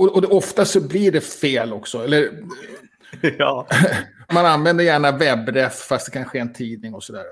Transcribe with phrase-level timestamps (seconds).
[0.00, 2.04] och, och ofta så blir det fel också.
[2.04, 2.30] Eller,
[3.38, 3.66] Ja.
[4.32, 7.24] man använder gärna webbref fast det kanske är en tidning och sådär.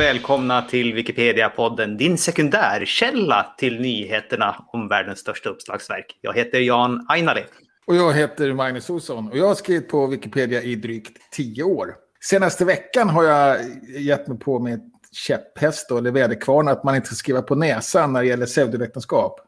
[0.00, 6.18] Och välkomna till Wikipedia-podden, din sekundärkälla till nyheterna om världens största uppslagsverk.
[6.20, 7.44] Jag heter Jan Ainali.
[7.86, 11.94] Och jag heter Magnus Olsson och jag har skrivit på Wikipedia i drygt tio år.
[12.20, 13.58] Senaste veckan har jag
[13.98, 14.80] gett mig på med
[15.12, 19.40] käpphäst då, eller väderkvarn att man inte ska skriva på näsan när det gäller pseudovetenskap.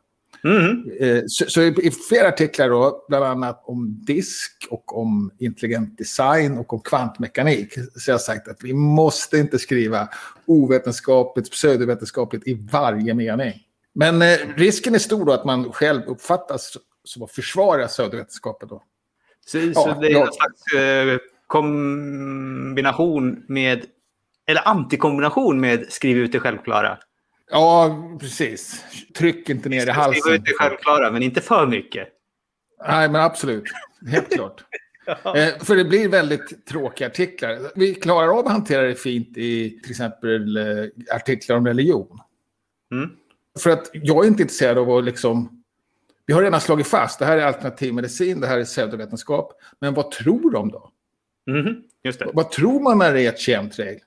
[0.44, 0.90] Mm.
[1.00, 5.98] Eh, Så, så i, i flera artiklar då, bland annat om disk och om intelligent
[5.98, 10.08] design och om kvantmekanik, så jag har sagt att vi måste inte skriva
[10.46, 13.52] ovetenskapligt, pseudovetenskapligt i varje mening.
[13.94, 18.82] Men eh, risken är stor då att man själv uppfattas som att försvara pseudovetenskapen då.
[19.46, 20.26] Så, Ja, så det är ja.
[20.26, 23.86] en slags eh, kombination med,
[24.46, 26.98] eller antikombination med skriv ut det självklara.
[27.52, 28.84] Ja, precis.
[29.16, 30.22] Tryck inte ner i halsen.
[30.22, 32.08] Skriv ut det självklara, men inte för mycket.
[32.88, 33.64] Nej, men absolut.
[34.10, 34.64] Helt klart.
[35.06, 37.58] Eh, för det blir väldigt tråkiga artiklar.
[37.74, 42.18] Vi klarar av att hantera det fint i till exempel eh, artiklar om religion.
[42.92, 43.10] Mm.
[43.58, 45.62] För att jag är inte intresserad av att liksom...
[46.26, 49.52] Vi har redan slagit fast, det här är alternativ medicin, det här är pseudovetenskap.
[49.80, 50.90] Men vad tror de då?
[51.50, 52.30] Mhm, Just det.
[52.34, 53.98] Vad tror man när det är ett chemtrail?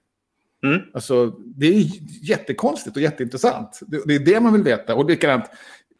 [0.66, 0.82] Mm.
[0.94, 1.84] Alltså, det är
[2.30, 3.80] jättekonstigt och jätteintressant.
[3.88, 4.96] Det, det är det man vill veta.
[4.96, 5.46] Och likadant,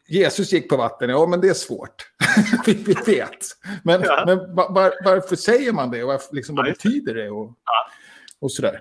[0.08, 2.10] Jesus gick på vatten, ja men det är svårt.
[2.66, 3.36] vi, vi vet.
[3.82, 4.22] Men, Ja.
[4.26, 6.72] men va- var, varför säger man det och varför, liksom, vad Ja, det.
[6.88, 7.30] betyder det?
[7.30, 7.54] Och,
[8.40, 8.80] och sådär.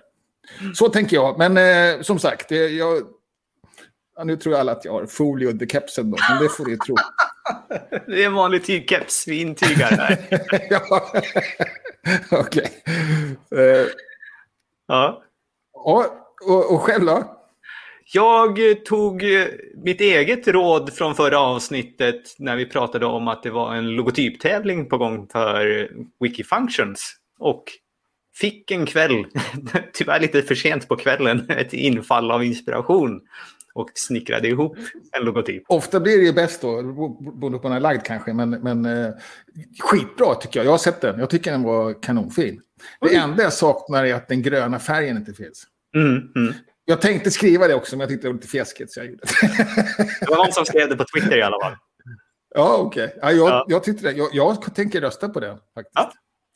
[0.75, 1.38] Så tänker jag.
[1.38, 1.58] Men
[1.97, 3.03] eh, som sagt, det, jag,
[4.17, 6.66] ja, nu tror jag alla att jag har folie under kepsen då, men det får
[6.66, 6.95] ni tro.
[8.08, 10.17] Det är en vanlig tygkeps, vi intygar här.
[10.70, 11.11] ja.
[12.32, 12.71] Okej.
[13.55, 13.86] Eh, ja.
[14.88, 15.23] ja,
[15.93, 17.35] och, och själv då?
[18.13, 19.47] Jag tog eh,
[19.83, 24.89] mitt eget råd från förra avsnittet när vi pratade om att det var en logotyptävling
[24.89, 27.15] på gång för Wikifunctions.
[27.39, 27.63] Och
[28.35, 29.25] fick en kväll,
[29.93, 33.21] tyvärr lite för sent på kvällen, ett infall av inspiration.
[33.73, 34.77] Och snickrade ihop
[35.11, 35.63] en logotyp.
[35.67, 39.13] Ofta blir det ju bäst då, beroende på när lagd kanske, men, men eh,
[39.83, 40.65] skitbra tycker jag.
[40.65, 42.61] Jag har sett den, jag tycker den var kanonfin.
[43.02, 45.67] Det enda jag saknar är att den gröna färgen inte finns.
[45.95, 46.54] Mm, mm.
[46.86, 49.23] Jag tänkte skriva det också, men jag tyckte det var lite fjäskigt så jag gjorde
[49.23, 49.58] det.
[50.20, 51.76] Det var någon som skrev det på Twitter i alla fall.
[52.56, 53.16] ja, okej.
[53.22, 53.66] Ja, jag, Ja.
[53.70, 54.11] jag tyckte det.
[54.11, 55.94] Jag, jag tänker rösta på den faktiskt.
[55.95, 56.11] Ja.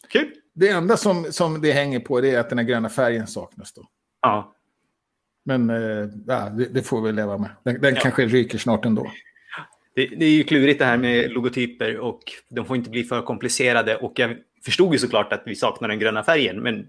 [0.10, 0.32] Kul!
[0.54, 3.74] Det enda som, som det hänger på det är att den här gröna färgen saknas
[3.74, 3.82] då.
[4.22, 4.54] Ja.
[5.46, 5.70] Men
[6.28, 7.50] ja, det, det får vi leva med.
[7.64, 8.02] Den, den Ja.
[8.02, 9.12] kanske ryker snart ändå.
[9.96, 12.20] Det, det är ju klurigt det här med logotyper och
[12.50, 13.96] de får inte bli för komplicerade.
[13.96, 16.88] Och jag förstod ju såklart att vi saknar den gröna färgen, men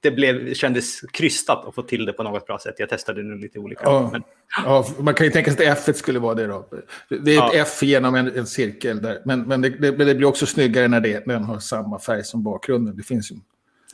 [0.00, 2.74] det blev, kändes krystat att få till det på något bra sätt.
[2.78, 3.82] Jag testade nu lite olika.
[3.84, 4.08] Ja.
[4.12, 4.22] Men,
[4.64, 6.66] Ja, man kan ju tänka sig att F skulle vara det då.
[7.08, 7.62] Det är ett Ja.
[7.62, 9.22] F genom en, en cirkel där.
[9.24, 12.42] Men, men det, det, det blir också snyggare när det, den har samma färg som
[12.42, 12.96] bakgrunden.
[12.96, 13.36] Det finns ju.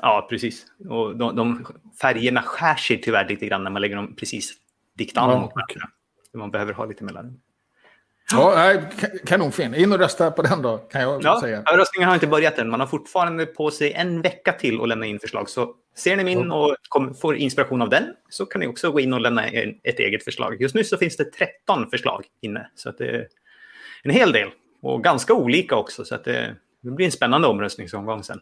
[0.03, 0.67] ja, precis.
[0.89, 1.67] Och de, de
[2.01, 4.53] färgerna skär sig tyvärr lite grann när man lägger dem precis
[4.99, 5.63] dikt an Ja, mot okej.
[5.77, 5.89] varandra.
[6.33, 7.41] Så Man behöver ha lite mellan.
[8.33, 8.83] Ja, nej,
[9.27, 9.75] kanonfin.
[9.75, 11.63] In och rösta på den då, kan jag Ja, säga.
[11.63, 12.71] röstningen har inte börjat än.
[12.71, 15.51] Man har fortfarande på sig en vecka till att lämna in förslag.
[15.51, 19.01] Så ser ni min och kom, får inspiration av den så kan ni också gå
[19.01, 20.61] in och lämna en, ett eget förslag.
[20.63, 22.71] Just nu så finns det 13 förslag inne.
[22.75, 23.27] Så det är
[24.03, 24.49] en hel del.
[24.83, 26.05] Och ganska olika också.
[26.05, 28.41] Så det, det blir en spännande omröstningsomgång sen.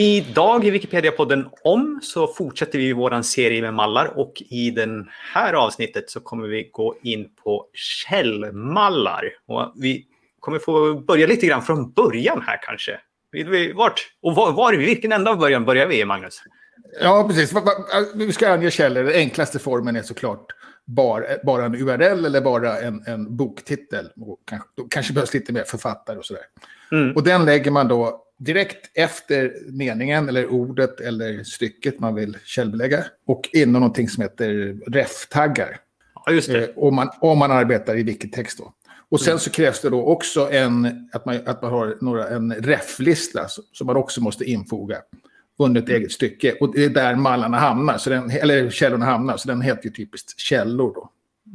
[0.00, 5.52] Idag i Wikipedia-podden om så fortsätter vi vår serie med mallar och i den här
[5.52, 9.24] avsnittet så kommer vi gå in på källmallar.
[9.46, 10.06] Och vi
[10.40, 13.00] kommer få börja lite grann från början här kanske.
[13.32, 14.06] Vill vi, vart?
[14.22, 16.42] Och var, var, vilken ända av början börjar vi, Magnus?
[17.00, 17.54] Ja, precis.
[18.14, 19.02] Vi ska ange källor.
[19.02, 20.46] Den enklaste formen är såklart
[20.84, 24.08] bara, bara en URL eller bara en, en boktitel.
[24.16, 26.44] Och kanske, då kanske behövs lite mer författare och sådär.
[26.92, 27.16] Mm.
[27.16, 33.04] Och den lägger man då direkt efter meningen eller ordet eller stycket man vill källbelägga.
[33.26, 35.76] Och inom någonting som heter ref-taggar.
[36.26, 36.64] Ja, just det.
[36.64, 38.72] Eh, om, man, om man arbetar i Wikitext då.
[39.10, 42.54] Och sen så krävs det då också en, att, man, att man har några, en
[42.54, 44.96] ref-lista som man också måste infoga
[45.58, 46.52] under ett eget stycke.
[46.60, 49.36] Och det är där mallarna hamnar, så den, eller källorna hamnar.
[49.36, 51.10] Så den heter ju typiskt källor då.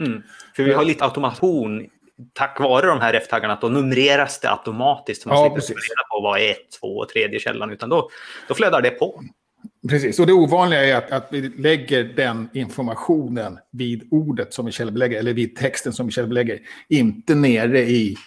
[0.06, 0.22] Mm.
[0.56, 1.90] För vi har lite automation
[2.34, 3.54] tack vare de här F-taggarna.
[3.54, 5.22] Att då numreras det automatiskt.
[5.22, 5.70] Så man Ja, slipper precis.
[5.70, 7.72] reda på vad är ett, två och tredje källan.
[7.72, 8.10] Utan då,
[8.48, 9.24] då flödar det på.
[9.90, 14.72] Precis, och det ovanliga är att, att vi lägger den informationen vid ordet som vi
[14.72, 18.18] källbelägger, eller vid texten som vi källbelägger, inte nere i,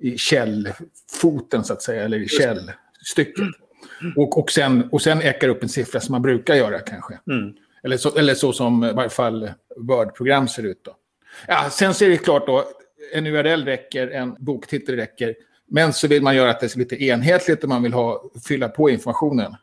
[0.00, 3.44] i källfoten så att säga, eller i källstycket.
[4.16, 7.18] Och, och, sen, och sen äckar upp en siffra som man brukar göra kanske.
[7.30, 7.54] Mm.
[7.84, 10.96] Eller, så, eller så som i varje fall Word-program ser ut då.
[11.46, 12.64] Ja, sen ser det klart då,
[13.12, 15.34] en URL räcker, en boktitel räcker.
[15.70, 18.68] Men så vill man göra att det är lite enhetligt och man vill ha, fylla
[18.68, 19.56] på informationen.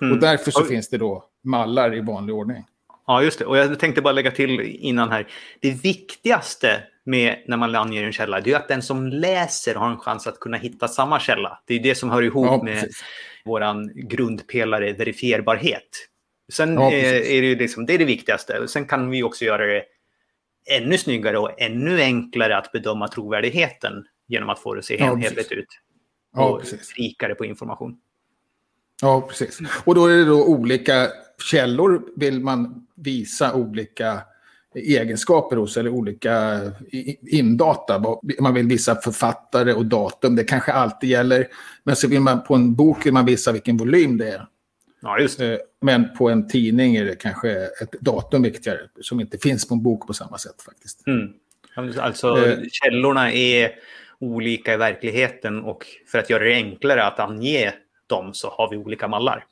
[0.00, 0.12] Mm.
[0.12, 0.68] Och därför så och...
[0.68, 2.64] finns det då mallar i vanlig ordning.
[3.06, 3.44] Ja, just det.
[3.44, 5.28] Och jag tänkte bara lägga till innan här.
[5.60, 9.90] Det viktigaste med när man anger en källa, det är att den som läser har
[9.90, 11.58] en chans att kunna hitta samma källa.
[11.66, 12.88] Det är det som hör ihop ja, med
[13.44, 15.88] vår grundpelare verifierbarhet.
[16.52, 18.68] Sen ja, är, är det, liksom, det är det viktigaste.
[18.68, 19.84] Sen kan vi också göra det
[20.66, 25.52] ännu snyggare och ännu enklare att bedöma trovärdigheten genom att få det att se enhetligt
[25.52, 25.68] ut.
[26.36, 27.98] Och ja, rikare på information.
[29.02, 29.60] Ja, precis.
[29.84, 31.08] Och då är det då olika
[31.50, 34.22] källor vill man visa olika
[34.74, 36.60] egenskaper hos eller olika
[37.22, 38.04] indata.
[38.40, 41.48] Man vill visa författare och datum, det kanske alltid gäller.
[41.84, 44.46] Men så vill man på en bok vill man visa vilken volym det är.
[45.00, 45.52] Ja, just det.
[45.52, 47.50] Eh, men på en tidning är det kanske
[47.82, 51.06] ett datum viktigare som inte finns på en bok på samma sätt faktiskt.
[51.06, 51.32] Mm.
[51.98, 52.58] Alltså eh.
[52.70, 53.72] källorna är
[54.18, 57.74] olika i verkligheten och för att göra det enklare att ange
[58.06, 59.44] dem så har vi olika mallar.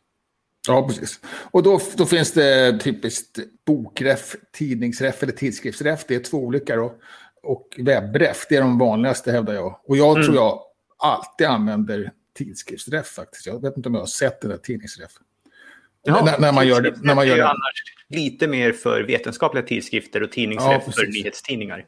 [0.69, 1.21] Ja, precis.
[1.51, 6.05] Och då, då finns det typiskt bokref, tidningsref eller tidskriftsref.
[6.09, 6.95] Det är två olika då.
[7.43, 9.81] Och webbref, det är de vanligaste hävdar jag.
[9.85, 10.25] Och jag mm.
[10.25, 10.61] tror jag
[10.99, 13.47] alltid använder tidskriftsref faktiskt.
[13.47, 15.11] Jag vet inte om jag har sett den där tidningsref.
[16.05, 16.95] Ja, när, när, man gör det.
[17.03, 17.45] När man gör det.
[17.45, 21.85] annars lite mer för vetenskapliga tidskrifter och tidningsref ja, för nyhetstidningar.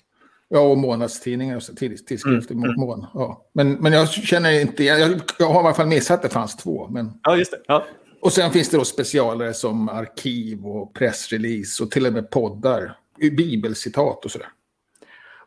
[0.49, 2.55] Ja, och månadstidningar och tidskrifter.
[2.55, 2.65] Mm.
[2.65, 2.81] mm.
[2.81, 3.47] Mån, ja.
[3.53, 6.57] men, men jag känner inte, jag, jag har i alla fall missat att det fanns
[6.57, 6.89] två.
[6.89, 7.13] Men...
[7.23, 7.61] Ja, just det.
[7.67, 7.87] Ja.
[8.21, 12.99] Och sen finns det då specialare som arkiv och pressrelease och till och med poddar.
[13.19, 14.49] Bibelcitat och sådär.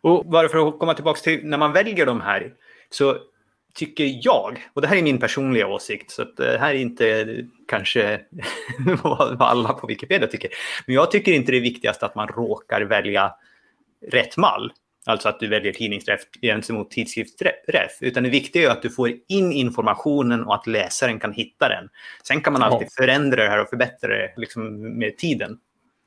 [0.01, 2.53] Och bara för att komma tillbaka till när man väljer de här.
[2.89, 3.17] Så
[3.73, 7.25] tycker jag, och det här är min personliga åsikt, så det här är inte
[7.67, 8.21] kanske
[9.03, 10.49] vad alla på Wikipedia tycker.
[10.85, 13.33] Men jag tycker inte det är viktigast att man råkar välja
[14.11, 14.71] rätt mall.
[15.05, 17.97] Alltså att du väljer tidningsräff gentemot tidskriftsräff.
[18.01, 21.89] Utan det viktiga är att du får in informationen och att läsaren kan hitta den.
[22.27, 23.03] Sen kan man alltid ja.
[23.03, 25.57] förändra det här och förbättra det liksom med tiden.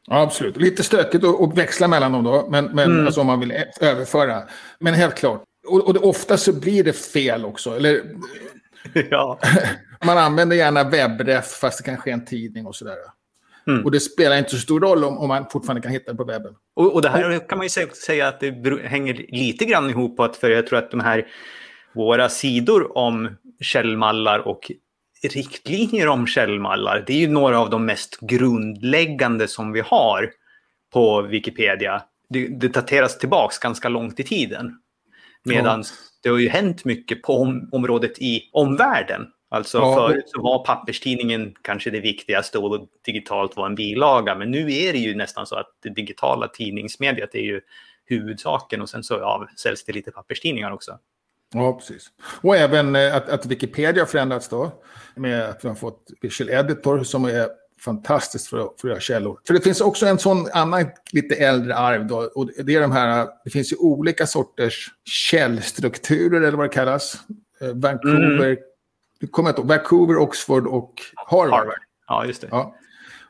[0.06, 0.56] Ja, absolut.
[0.56, 3.06] Lite stökigt att växla mellan dem då, men, men mm.
[3.06, 4.42] alltså om man vill överföra.
[4.78, 5.42] Men helt klart.
[5.66, 7.76] Och, och ofta så blir det fel också.
[7.76, 8.02] Eller,
[9.10, 9.38] ja.
[10.04, 12.96] man använder gärna webbref fast det kanske är en tidning och sådär.
[13.66, 13.84] Mm.
[13.84, 16.24] Och det spelar inte så stor roll om, om man fortfarande kan hitta det på
[16.24, 16.54] webben.
[16.74, 20.24] Och, och det här kan man ju säga att det hänger lite grann ihop på
[20.24, 21.26] att för jag tror att de här
[21.92, 24.72] våra sidor om källmallar och
[25.22, 30.30] riktlinjer om källmallar, det är ju några av de mest grundläggande som vi har
[30.92, 32.02] på Wikipedia.
[32.28, 34.81] Det, det dateras tillbaks ganska långt i tiden.
[35.44, 35.86] Medan ja.
[36.22, 39.26] det har ju hänt mycket på om, området i omvärlden.
[39.48, 39.94] Alltså ja.
[39.94, 44.34] förut så var papperstidningen kanske det viktigaste och digitalt var en bilaga.
[44.34, 47.60] Men nu är det ju nästan så att det digitala tidningsmediet är ju
[48.04, 50.98] huvudsaken och sen så ja, säljs det lite papperstidningar också.
[51.54, 52.06] Ja, precis.
[52.40, 54.82] Och även eh, att, att Wikipedia har förändrats då.
[55.16, 57.48] Med att vi har fått Visual Editor som är
[57.84, 59.38] fantastiskt för, för källor.
[59.46, 62.30] För det finns också en sån annan lite äldre arv då.
[62.34, 67.14] Och det är de här, det finns ju olika sorters källstrukturer eller vad det kallas.
[67.60, 68.56] Eh, Vancouver, mm
[69.30, 71.50] kommer inte Vancouver, Oxford och Harvard.
[71.50, 71.78] Harvard.
[72.08, 72.48] Ja, just det.
[72.50, 72.74] Ja.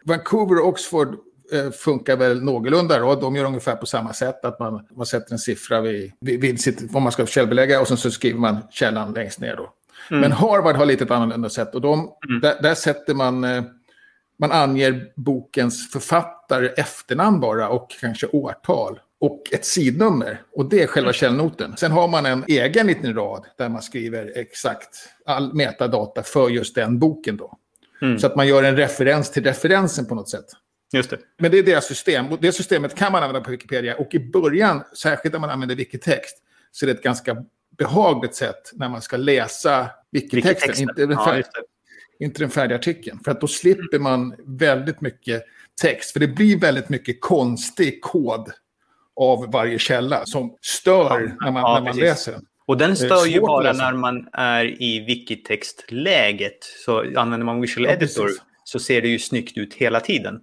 [0.05, 1.17] Vancouver och Oxford
[1.53, 3.15] eh, funkar väl någorlunda då.
[3.15, 4.45] De gör ungefär på samma sätt.
[4.45, 7.89] Att man, man sätter en siffra vid, vid, vid sitt, vad man ska källbelägga och
[7.89, 9.73] sen så skriver man källan längst ner då.
[10.11, 10.21] Mm.
[10.21, 11.75] Men Harvard har lite ett annorlunda sätt.
[11.75, 12.41] Och de, mm.
[12.41, 13.45] där, där, sätter man...
[13.45, 13.63] Eh,
[14.43, 20.43] man anger bokens författare efternamn bara och kanske årtal och ett sidnummer.
[20.53, 21.13] Och det är själva mm.
[21.13, 21.77] källnoten.
[21.77, 26.75] Sen har man en egen liten rad där man skriver exakt all metadata för just
[26.75, 27.37] den boken.
[27.37, 27.59] Då.
[28.03, 28.19] Mm.
[28.19, 30.47] Så att man gör en referens till referensen på något sätt.
[30.93, 31.19] Just det.
[31.39, 32.33] Men det är deras system.
[32.33, 33.97] Och det systemet kan man använda på Wikipedia.
[33.97, 36.37] Och i början, särskilt när man använder wikitext,
[36.73, 37.45] så är det ett ganska
[37.79, 40.89] behagligt sätt när man ska läsa wikitexten.
[40.89, 41.63] Inte den, färdiga, ja,
[42.25, 43.21] inte den färdiga artikeln.
[43.25, 45.43] För att då slipper man väldigt mycket
[45.83, 46.13] text.
[46.13, 48.53] För det blir väldigt mycket konstig kod
[49.17, 52.47] av varje källa som stör när man, ja, när man läser den.
[52.67, 56.59] Och den stör ju bara när man är i wikitextläget.
[56.85, 58.43] Så använder man Visual ja, Editor precis.
[58.65, 60.41] så ser det ju snyggt ut hela tiden.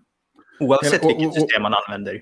[0.59, 2.21] Oavsett och, och, vilket system man använder.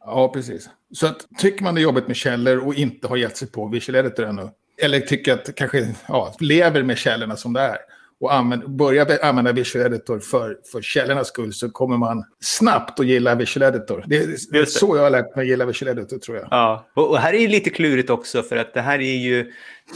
[0.00, 0.70] Ja, precis.
[0.94, 3.68] Så att, tycker man det är jobbigt med källor och inte har gett sig på
[3.68, 4.48] Visual Editor ännu,
[4.82, 7.78] eller tycker att kanske ja, lever med källorna som det är,
[8.20, 13.06] och använd, börjar använda Visual Editor för, för källornas skull så kommer man snabbt att
[13.06, 14.04] gilla Visual Editor.
[14.06, 14.66] Det är det.
[14.66, 16.48] så jag har lärt mig att gilla Visual Editor tror jag.
[16.50, 19.52] Ja, och, och här är det lite klurigt också för att det här är ju,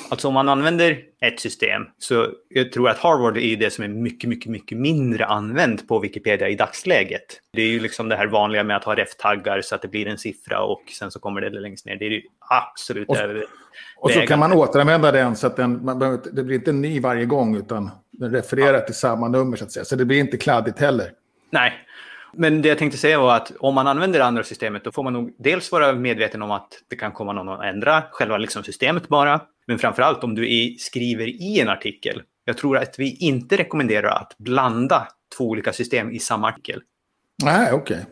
[0.09, 3.88] alltså om man använder ett system så jag tror att Harvard är det som är
[3.88, 7.40] mycket, mycket, mycket mindre använt på Wikipedia i dagsläget.
[7.52, 10.06] Det är ju liksom det här vanliga med att ha ref-taggar så att det blir
[10.06, 11.97] en siffra och sen så kommer det längst ner.
[11.97, 13.16] Det är ju absolut och,
[13.97, 17.25] och så kan man återanvända den så att den, man det blir inte ny varje
[17.25, 18.80] gång utan den refererar ja.
[18.80, 19.85] till samma nummer så att säga.
[19.85, 21.12] Så det blir inte kladdigt heller.
[21.50, 21.73] Nej,
[22.32, 25.02] men det jag tänkte säga var att om man använder det andra systemet då får
[25.02, 28.62] man nog dels vara medveten om att det kan komma någon att ändra själva liksom
[28.62, 29.40] systemet bara.
[29.66, 32.22] Men framför allt om du skriver i en artikel.
[32.44, 36.82] Jag tror att vi inte rekommenderar att blanda två olika system i samma artikel.
[37.44, 37.96] Nej, okej.
[37.96, 38.06] Okay.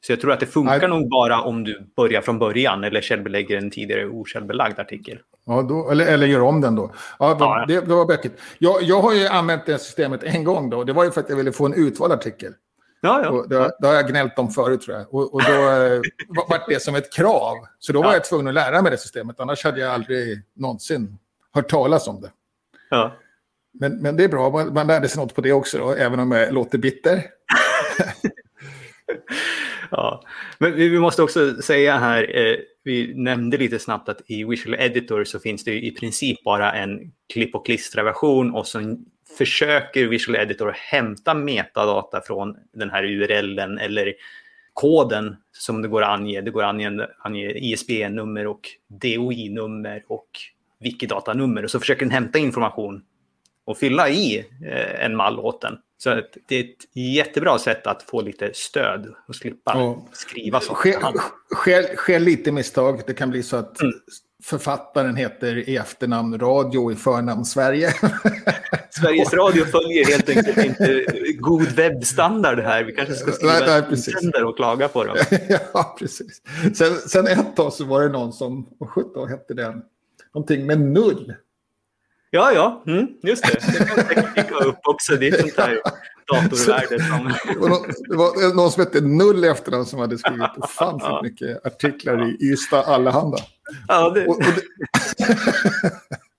[0.00, 0.88] Så jag tror att det funkar Nej.
[0.88, 5.18] nog bara om du börjar från början eller källbelägger en tidigare okällbelagd artikel.
[5.46, 6.92] Ja, då, eller, eller gör om den då.
[7.18, 7.64] Ja, ja.
[7.68, 8.40] Det, det var bökigt.
[8.58, 10.84] Jag, jag har ju använt det systemet en gång då.
[10.84, 12.52] Det var ju för att jag ville få en utvald artikel.
[13.00, 13.30] Ja, ja.
[13.30, 15.14] Och det, det har jag gnällt om förut tror jag.
[15.14, 16.00] Och, och då eh,
[16.48, 17.56] var det som ett krav.
[17.78, 19.40] Så då var jag tvungen att lära mig det systemet.
[19.40, 21.18] Annars hade jag aldrig någonsin
[21.52, 22.30] hört talas om det.
[22.90, 23.16] Ja.
[23.72, 26.20] Men, men det är bra, man, man lärde sig något på det också, då, även
[26.20, 27.22] om jag låter bitter.
[29.90, 30.24] ja.
[30.58, 35.24] Men vi måste också säga här, eh, vi nämnde lite snabbt att i Visual Editor
[35.24, 38.96] så finns det i princip bara en klipp och klistra-version och så
[39.38, 44.14] försöker Visual Editor hämta metadata från den här URLen eller
[44.72, 46.40] koden som det går att ange.
[46.40, 50.28] Det går att ange, ange ISBN-nummer och DOI-nummer och
[50.80, 53.02] Wikidata-nummer och så försöker den hämta information
[53.64, 55.78] och fylla i eh, en mall åt den.
[55.98, 60.74] Så det är ett jättebra sätt att få lite stöd och slippa och skriva så.
[60.74, 60.98] Sker,
[61.54, 63.02] sker, sker lite misstag.
[63.06, 63.94] Det kan bli så att mm.
[64.42, 67.90] Författaren heter i efternamn Radio i förnamn Sverige.
[68.90, 71.04] Sveriges Radio följer helt enkelt inte
[71.38, 72.84] god webbstandard här.
[72.84, 73.82] Vi kanske ska skriva nej,
[74.22, 75.16] nej, och klaga på dem.
[75.72, 76.42] ja, precis.
[76.74, 79.82] Sen, sen ett tag så var det någon som, vad sjutton hette den?
[80.34, 81.34] Någonting med null.
[82.30, 83.78] Ja, ja, mm, just det.
[83.78, 85.16] Det kan säkert dyka upp också.
[85.16, 85.80] Det är ett sånt här
[86.32, 87.34] datorvärde som...
[88.08, 91.20] det var någon som hette Null efternamn som hade skrivit ofantligt ja.
[91.22, 93.38] mycket artiklar i Ystad Allehanda.
[93.88, 94.26] Ja, det...
[94.26, 94.62] Och, och det...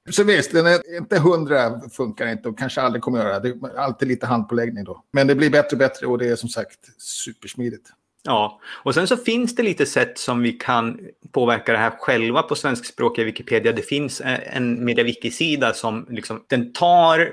[0.12, 3.40] Så visst, den är inte hundra funkar inte och kanske aldrig kommer att göra.
[3.40, 5.04] Det är alltid lite handpåläggning då.
[5.12, 7.90] Men det blir bättre och bättre och det är som sagt supersmidigt.
[8.30, 11.00] Ja, och sen så finns det lite sätt som vi kan
[11.32, 13.72] påverka det här själva på svenskspråkiga Wikipedia.
[13.72, 17.32] Det finns en MediaWiki-sida som liksom, den tar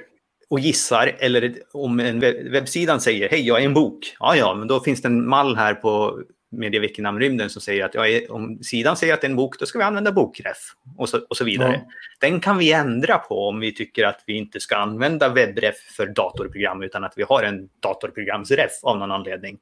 [0.51, 4.17] och gissar, eller om en webbsidan säger hej, jag är en bok.
[4.21, 8.05] Ja, ja, men då finns det en mall här på MediaWiki-namnrymden som säger att ja,
[8.29, 11.19] om sidan säger att det är en bok, då ska vi använda bokref och så,
[11.19, 11.73] och så vidare.
[11.73, 11.93] Ja.
[12.29, 16.07] Den kan vi ändra på om vi tycker att vi inte ska använda webbref för
[16.07, 19.59] datorprogram utan att vi har en datorprogramsref av någon anledning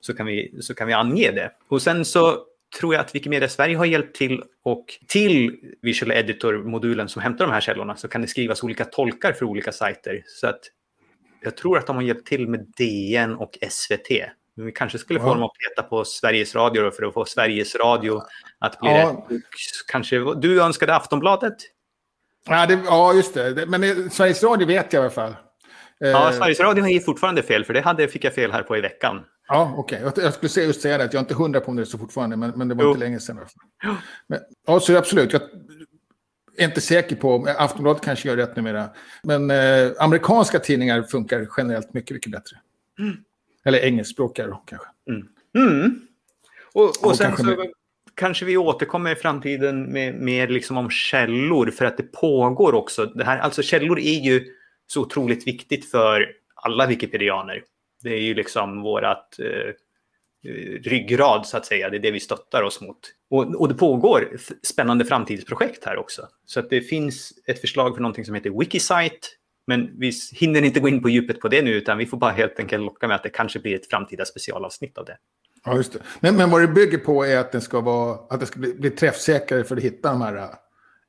[0.00, 1.52] så kan vi, så kan vi ange det.
[1.68, 2.44] Och sen så
[2.80, 7.52] tror jag att Wikimedia Sverige har hjälpt till och till Visual Editor-modulen som hämtar de
[7.52, 10.22] här källorna så kan det skrivas olika tolkar för olika sajter.
[10.26, 10.60] Så att
[11.40, 14.08] jag tror att de har hjälpt till med DN och SVT.
[14.54, 15.34] Men vi kanske skulle få ja.
[15.34, 18.22] dem att peta på Sveriges Radio för att få Sveriges Radio
[18.58, 19.26] att bli ja.
[19.30, 19.40] rätt.
[19.88, 21.56] Kanske du önskade Aftonbladet?
[22.46, 23.66] Ja, det, ja just det.
[23.66, 25.34] Men Sveriges Radio vet jag i alla fall.
[25.98, 28.80] Ja, Sveriges Radio är fortfarande fel, för det hade, fick jag fel här på i
[28.80, 29.24] veckan.
[29.48, 30.04] Ja, okej.
[30.04, 30.24] Okay.
[30.24, 31.98] Jag skulle just säga det, att jag är inte hundra på om det är så
[31.98, 32.90] fortfarande, men, men det var jo.
[32.90, 33.38] inte länge sedan.
[34.26, 35.32] Men, ja, så absolut.
[35.32, 35.42] Jag
[36.56, 38.88] är inte säker på, Aftonbladet kanske gör rätt numera,
[39.22, 42.56] men eh, amerikanska tidningar funkar generellt mycket, mycket bättre.
[42.98, 43.16] Mm.
[43.64, 44.88] Eller engelskspråkiga då, kanske.
[45.10, 45.28] Mm.
[45.56, 46.00] Mm.
[46.72, 47.72] Och, och, och, sen kanske, så med...
[48.14, 53.06] kanske vi återkommer i framtiden med mer liksom om källor, för att det pågår också.
[53.06, 54.54] Det här, alltså källor är ju
[54.88, 57.62] så otroligt viktigt för alla wikipedianer.
[58.02, 59.46] Det är ju liksom vårat eh,
[60.52, 61.90] eh, ryggrad så att säga.
[61.90, 62.98] Det är det vi stöttar oss mot.
[63.30, 66.28] Och, och det pågår spännande framtidsprojekt här också.
[66.46, 69.28] Så att det finns ett förslag för någonting som heter Wikisite.
[69.66, 72.30] Men vi hinner inte gå in på djupet på det nu utan vi får bara
[72.30, 75.16] helt enkelt locka med att det kanske blir ett framtida specialavsnitt av det.
[75.64, 75.98] Ja, just det.
[76.20, 78.74] Men, men vad det bygger på är att, den ska vara, att det ska bli,
[78.74, 80.48] bli träffsäkrare för att hitta de här eh,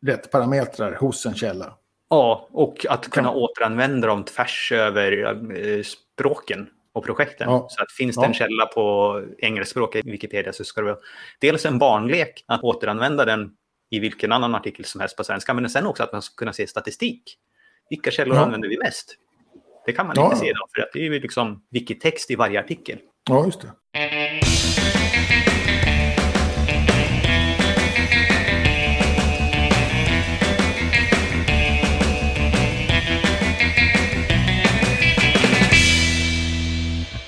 [0.05, 1.73] rätt parametrar hos en källa.
[2.09, 7.49] Ja, och att kunna återanvända dem tvärs över äh, språken och projekten.
[7.49, 7.67] Ja.
[7.69, 10.99] Så att finns det en källa på engelskspråk i Wikipedia så ska det vara
[11.41, 13.51] dels en barnlek att återanvända den
[13.91, 16.53] i vilken annan artikel som helst på svenska, men sen också att man ska kunna
[16.53, 17.37] se statistik.
[17.89, 18.43] Vilka källor ja.
[18.43, 19.15] använder vi mest?
[19.85, 20.25] Det kan man ja.
[20.25, 22.99] inte se idag, för att det är ju liksom wikitext i varje artikel.
[23.29, 23.99] Ja, just det.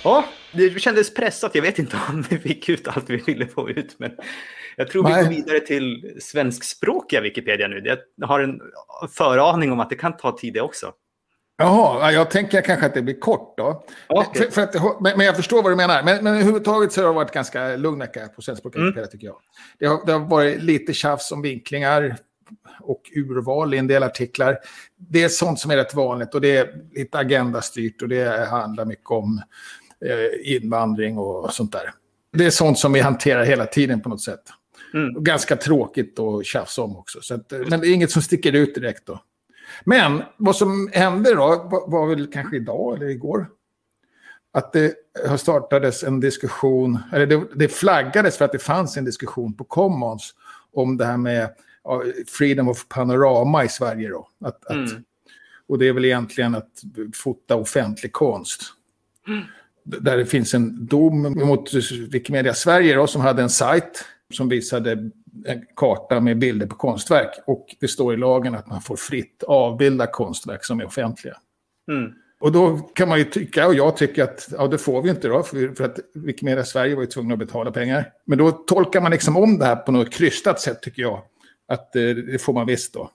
[0.04, 1.56] Ja, det kändes pressat.
[1.56, 3.96] Jag vet inte om vi fick ut allt vi ville få ut.
[3.98, 4.12] Men
[4.76, 5.24] jag tror vi Nej.
[5.24, 7.98] går vidare till svenskspråkiga Wikipedia nu.
[8.16, 8.60] Jag har en
[9.18, 10.94] föraning om att det kan ta tid det också.
[11.58, 13.84] Jaha, ja, jag tänker kanske att det blir kort då.
[14.08, 14.52] Okej.
[14.52, 16.04] För, för att, men men jag förstår vad du menar.
[16.04, 18.04] Men, men överhuvudtaget så har det varit ganska lugn
[18.36, 18.88] på svenskspråkiga Mm.
[18.88, 19.38] Wikipedia tycker jag.
[19.80, 22.18] Det har, det har varit lite tjafs om vinklingar
[22.80, 24.58] och urval i en del artiklar.
[24.98, 28.86] Det är sånt som är rätt vanligt och det är lite agendastyrt och det handlar
[28.86, 29.42] mycket om
[30.44, 31.94] invandring och sånt där.
[32.34, 34.44] Det är sånt som vi hanterar hela tiden på något sätt.
[34.94, 35.24] Mm.
[35.24, 37.20] Ganska tråkigt att tjafsa om också.
[37.22, 39.20] Så att, eh, men det är inget som sticker ut direkt då.
[39.84, 41.48] Men vad som hände då
[41.88, 43.48] var, väl kanske idag eller igår.
[44.54, 44.96] Att det
[45.38, 50.36] startades en diskussion, eller det, det flaggades för att det fanns en diskussion på Commons
[50.74, 51.50] om det här med
[52.28, 54.10] freedom of panorama i Sverige.
[54.10, 54.28] Då.
[54.42, 55.04] Att, att, Mm.
[55.68, 56.82] och det är väl egentligen att
[57.14, 58.62] fota offentlig konst.
[59.84, 61.74] Där det finns en dom mot
[62.10, 64.92] Wikimedia Sverige då, som hade en sajt som visade
[65.46, 67.40] en karta med bilder på konstverk.
[67.46, 71.38] Och det står i lagen att man får fritt avbilda konstverk som är offentliga.
[71.88, 72.12] Mm.
[72.40, 75.28] Och då kan man ju tycka, och jag tycker att ja, det får vi inte
[75.28, 78.12] då, för, för att Wikimedia Sverige var ju tvungna att betala pengar.
[78.26, 81.22] Men då tolkar man liksom om det här på något krystat sätt tycker jag.
[81.68, 83.12] Att eh, det får man visst då.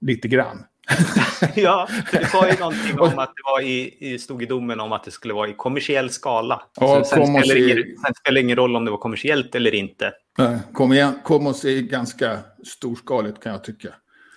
[0.00, 0.64] Lite grann.
[1.54, 4.80] Ja, för det var ju någonting om att det var i, i, stod i domen
[4.80, 6.62] om att det skulle vara i kommersiell skala.
[6.80, 9.74] Ja, sen, Commons spelar är- ingen, sen spelar ingen roll om det var kommersiellt eller
[9.74, 10.12] inte.
[10.38, 13.88] Eh, Kom igen, Commons är ganska storskaligt kan jag tycka.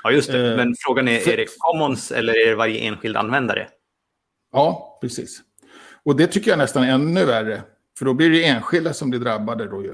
[0.03, 0.49] Ja, just det.
[0.51, 3.67] Eh, Men frågan är, för- är det Commons eller är det varje enskild användare?
[4.51, 5.41] Ja, precis.
[6.05, 7.61] Och det tycker jag nästan är ännu värre.
[7.97, 9.93] För då blir det enskilda som blir drabbade då ju.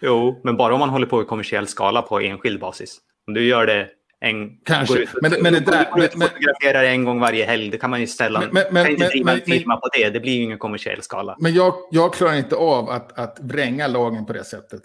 [0.00, 2.98] Jo, men bara om man håller på i kommersiell skala på enskild basis.
[3.26, 3.88] Om du gör det
[4.20, 4.50] en...
[4.64, 4.94] Kanske.
[4.94, 7.20] går ut och- Men det- men det där- går ut och men- fotograferar en gång
[7.20, 7.70] varje helg.
[7.70, 8.40] Det kan man ju ställa...
[8.40, 10.10] Men- men- men- kan inte men- driva en men- firma på det.
[10.10, 11.36] Det blir ju ingen kommersiell skala.
[11.40, 14.82] Men jag, jag klarar inte av att, att vränga lagen på det sättet.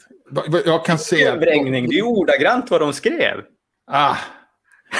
[0.66, 1.28] Jag kan se...
[1.28, 3.38] att- Vrängning, det är ordagrant vad de skrev.
[3.92, 4.16] Ah.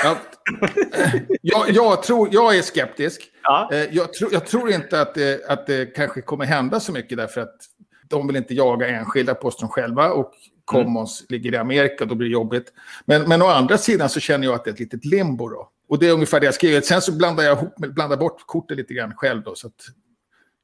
[0.04, 0.16] Ja,
[1.42, 3.22] jag, jag, tror, jag är skeptisk.
[3.44, 3.70] Ja.
[3.74, 7.18] Eh, Jag, tror- jag tror inte att det, att det kanske kommer hända så mycket
[7.18, 7.56] därför att
[8.10, 10.32] de vill inte jaga enskilda posten själva och
[10.66, 12.74] Commons ligger i Amerika, då blir det jobbigt.
[13.06, 15.70] Men, men å andra sidan så känner jag att det är ett litet limbo då.
[15.90, 16.86] Och det är ungefär det jag skrivit.
[16.86, 19.74] Sen så blandar jag ihop, blandar bort kortet lite grann själv då, så att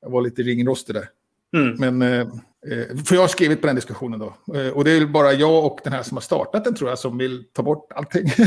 [0.02, 1.10] jag var lite ringrostig där.
[1.54, 1.98] Mm.
[1.98, 4.56] Men, eh, eh, för jag har skrivit på den diskussionen då.
[4.58, 7.00] Eh, och det är bara jag och den här som har startat den tror jag
[7.00, 8.28] som vill ta bort allting.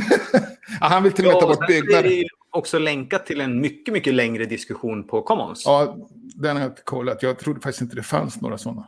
[0.81, 2.03] ja, han vill till och med ta Ja, bort byggnader.
[2.03, 5.63] det ju också länkat till en mycket, mycket längre diskussion på Commons.
[5.67, 5.97] Ja,
[6.35, 7.23] den har jag inte kollat.
[7.23, 8.87] Jag trodde faktiskt inte det fanns några sådana.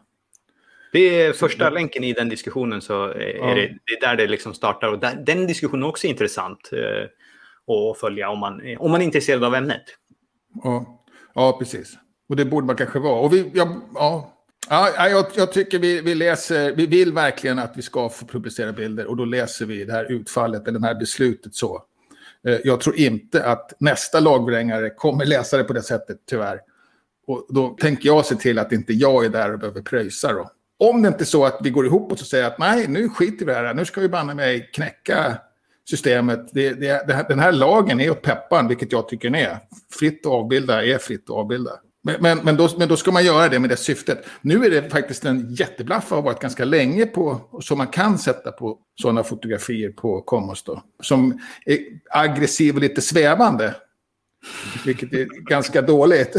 [0.93, 4.55] Det är första länken i den diskussionen, så är det, det är där det liksom
[4.55, 4.89] startar.
[4.89, 7.05] Och där, den diskussionen är också intressant eh,
[7.75, 9.83] att följa om man, om man är intresserad av ämnet.
[10.65, 11.95] Ja, ja, precis.
[12.29, 13.21] Och det borde man kanske vara.
[13.21, 14.29] Och vi, ja, ja.
[14.69, 18.73] Ja, jag, jag tycker vi, vi läser, vi vill verkligen att vi ska få publicera
[18.73, 21.83] bilder och då läser vi det här utfallet, eller det här beslutet så.
[22.49, 26.61] Eh, Jag tror inte att nästa lagvrängare kommer läsa det på det sättet, tyvärr.
[27.27, 30.51] Och då tänker jag se till att inte jag är där och behöver pröjsa då.
[30.91, 33.09] Om det inte är så att vi går ihop och så säger att nej, nu
[33.09, 35.39] skiter vi i det här, nu ska vi banne mig knäcka
[35.91, 36.49] systemet.
[36.53, 39.59] Det, det, det den här lagen är åt peppan, vilket jag tycker den är.
[39.99, 41.71] Fritt att avbilda är fritt att avbilda.
[42.05, 44.25] Men, men, men, då, men då ska man göra det med det syftet.
[44.41, 48.53] Nu är det faktiskt en jätteblaffa har varit ganska länge på, som man kan sätta
[48.53, 50.83] på sådana fotografier på Commons då.
[51.03, 51.79] Som är
[52.11, 53.75] aggressiv och lite svävande.
[54.85, 56.37] Vilket är ganska dåligt.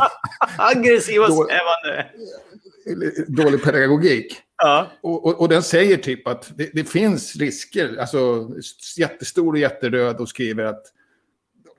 [0.56, 2.06] Aggressiva Då- svävande.
[3.26, 4.36] Dålig pedagogik.
[4.56, 4.90] Ja.
[5.00, 8.50] Och, och, och den säger typ att det, det finns risker, alltså
[8.96, 10.82] jättestor och jätteröd och skriver att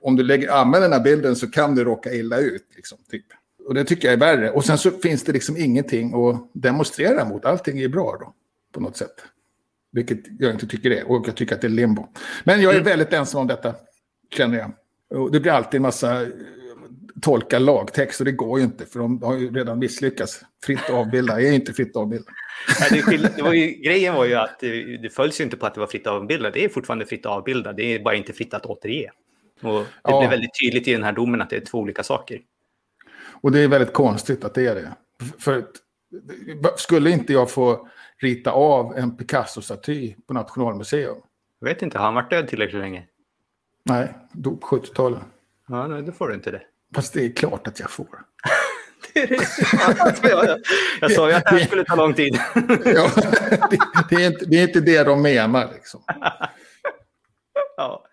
[0.00, 2.66] om du lägger, använder den här bilden så kan du råka illa ut.
[2.76, 3.24] Liksom, typ.
[3.66, 4.50] Och det tycker jag är värre.
[4.50, 7.44] Och sen så finns det liksom ingenting att demonstrera mot.
[7.44, 8.34] Allting är bra då,
[8.72, 9.14] på något sätt.
[9.92, 11.10] Vilket jag inte tycker det är.
[11.10, 12.06] Och jag tycker att det är limbo.
[12.44, 13.74] Men jag är väldigt ensam om detta,
[14.36, 14.72] känner jag.
[15.20, 16.26] Och det blir alltid en massa
[17.22, 20.40] tolka lagtext och det går ju inte för de har ju redan misslyckats.
[20.64, 22.30] Fritt avbilda är inte fritt avbilda.
[22.90, 23.02] Nej,
[23.36, 25.86] det, var ju, grejen var ju att det, följs ju inte på att det var
[25.86, 26.50] fritt avbilda.
[26.50, 27.72] Det är fortfarande fritt avbilda.
[27.72, 29.10] Det är bara inte fritt att återge.
[29.62, 30.18] Och det Ja.
[30.20, 32.40] blev väldigt tydligt i den här domen att det är två olika saker.
[33.42, 34.92] Och det är väldigt konstigt att det är det.
[35.38, 35.64] För
[36.76, 41.16] skulle inte jag få rita av en Picasso-staty på Nationalmuseum?
[41.60, 43.06] Jag vet inte, har han varit död tillräckligt länge?
[43.84, 45.20] Nej, dog på 70-talet.
[45.68, 46.62] Ja, nej, då får du inte det.
[46.94, 48.06] Fast det är klart att jag får.
[50.22, 50.58] jag,
[51.00, 52.38] jag sa ju att det här skulle ta lång tid.
[52.84, 53.10] Ja,
[53.70, 53.78] det,
[54.10, 55.72] det, är inte, det är inte det de menar.
[55.74, 56.02] Liksom.
[57.76, 58.04] Ja.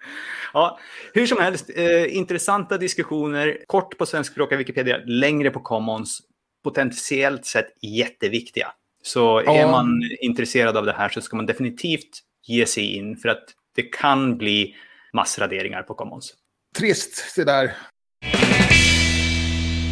[0.54, 0.80] Ja,
[1.14, 3.58] hur som helst, eh, intressanta diskussioner.
[3.68, 6.20] Kort på svenskspråkiga Wikipedia, längre på Commons.
[6.64, 8.72] potentiellt sett jätteviktiga.
[9.04, 9.72] Så är Ja.
[9.72, 12.10] man intresserad av det här så ska man definitivt
[12.48, 13.44] ge sig in för att
[13.76, 14.76] det kan bli
[15.14, 16.34] massraderingar på Commons.
[16.78, 17.74] Trist det där.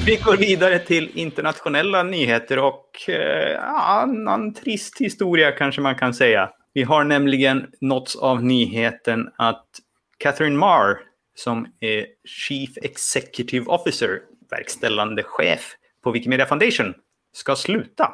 [0.08, 6.14] Vi går vidare till internationella nyheter och eh, ja, annan trist historia kanske man kan
[6.14, 6.50] säga.
[6.74, 9.66] Vi har nämligen nåtts av nyheten att
[10.18, 10.98] Catherine Marr,
[11.36, 16.94] som är Chief Executive Officer, verkställande chef på Wikimedia Foundation,
[17.34, 18.14] ska sluta.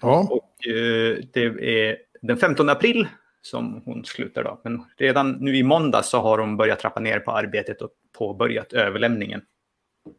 [0.00, 0.28] Ja.
[0.30, 3.08] Och eh, det är den 15 april
[3.42, 4.60] som hon slutar då.
[4.64, 8.72] Men redan nu i måndag så har hon börjat trappa ner på arbetet och påbörjat
[8.72, 9.42] överlämningen.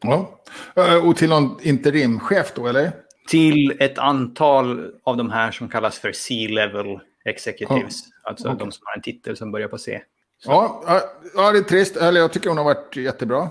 [0.01, 0.41] Ja.
[0.75, 2.91] Eh, Och till någon interimchef då, eller?
[3.27, 8.03] Till ett antal av de här som kallas för C-level executives.
[8.23, 8.59] Alltså Okej.
[8.59, 10.01] de som har en titel som börjar på C.
[10.45, 11.01] Ja, ja,
[11.35, 11.97] ja, det är trist.
[11.97, 13.49] Eller jag tycker hon har varit jättebra.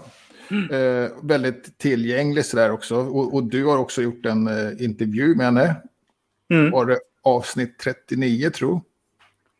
[0.70, 2.96] Eh, väldigt tillgänglig sådär också.
[2.96, 5.76] Och, och du har också gjort en eh, intervju med henne.
[6.50, 6.70] Mm.
[6.70, 8.80] Var det avsnitt 39 tror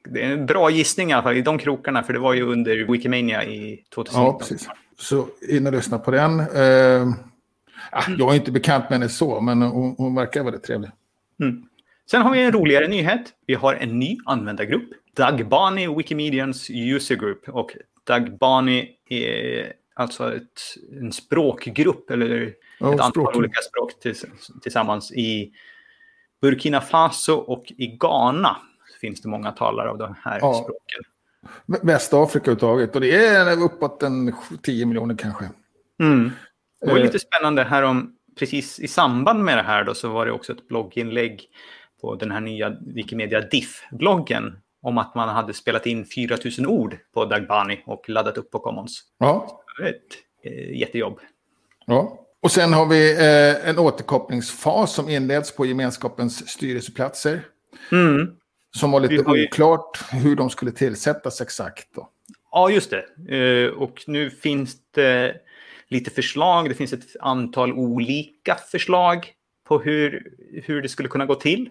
[0.09, 2.43] Det är en bra gissning i alla fall i de krokarna, för det var ju
[2.43, 4.25] under Wikimania i 2019.
[4.25, 4.69] Ja, precis.
[5.01, 6.41] Så in och lyssna på den.
[6.41, 7.09] Eh,
[8.19, 10.91] jag är inte bekant med henne så, men hon, hon verkar väldigt trevlig.
[11.43, 11.63] Mm.
[12.11, 13.21] Sen har vi en roligare nyhet.
[13.47, 14.89] Vi har en ny användargrupp.
[15.17, 17.49] Doug Bani Wikimedians User Group.
[17.49, 20.61] Och Doug Bani är alltså ett,
[21.01, 23.37] en språkgrupp, eller Ja, ett antal språk.
[23.37, 24.25] olika språk tills,
[24.63, 25.53] tillsammans i
[26.43, 28.57] Burkina Faso och i Ghana.
[29.01, 30.55] finns det många talare av de här Ja.
[30.55, 31.01] språken.
[31.67, 32.95] Vä- Västafrika överhuvudtaget.
[32.95, 35.45] Och det är uppåt en 10 miljoner kanske.
[36.03, 36.31] Mm.
[36.81, 37.03] Det var Eh.
[37.03, 40.53] lite spännande här om, precis i samband med det här då, så var det också
[40.53, 41.45] ett blogginlägg
[42.01, 47.25] på den här nya Wikimedia Diff-bloggen om att man hade spelat in 4000 ord på
[47.25, 49.03] Dagbani och laddat upp på Commons.
[49.19, 49.97] Ja, Ett
[50.53, 51.19] eh, jättejobb.
[51.87, 52.17] ja.
[52.43, 57.41] Och sen har vi eh, en återkopplingsfas som inleds på gemenskapens styrelseplatser.
[57.93, 58.37] Mm.
[58.71, 61.87] Som var lite ju- oklart hur de skulle tillsättas exakt.
[61.95, 62.09] Då.
[62.53, 63.37] Ja, just det.
[63.37, 65.37] Eh, Och nu finns det
[65.89, 66.69] lite förslag.
[66.69, 69.33] Det finns ett antal olika förslag
[69.69, 70.33] på hur,
[70.65, 71.71] hur det skulle kunna gå till.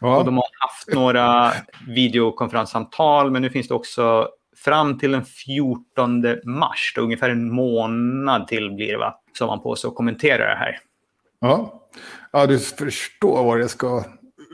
[0.00, 1.52] Och Ja, de har haft några
[1.88, 8.48] videokonferenssamtal, men nu finns det också fram till den 14 mars, då ungefär en månad
[8.48, 10.78] till blir det va, som man på sig att kommentera det här.
[11.40, 11.82] ja.
[12.32, 14.04] ja, du förstår vad det ska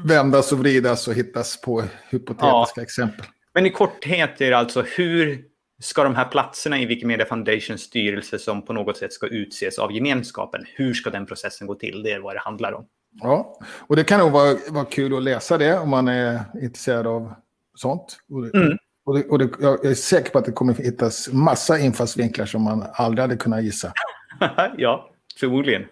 [0.05, 3.27] vändas och vridas och hittas på hypotetiska exempel.
[3.55, 5.45] Men i korthet är det alltså hur
[5.81, 9.93] ska de här platserna i Wikimedia Foundations styrelse som på något sätt ska utses av
[9.93, 12.03] gemenskapen, hur ska den processen gå till?
[12.03, 12.87] Det är vad det handlar om.
[13.23, 17.07] Ja, och det kan nog vara, vara kul att läsa det om man är intresserad
[17.07, 17.35] av
[17.75, 18.19] sånt.
[18.33, 18.79] Och det, Mm.
[19.05, 22.63] och det, och det, jag är säker på att det kommer hittas massa infallsvinklar som
[22.63, 23.93] man aldrig hade kunnat gissa.
[24.77, 25.85] ja, förmodligen.